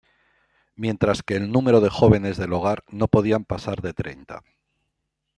[0.75, 4.41] Mientras que el número de jóvenes del hogar no podían pasar de treinta.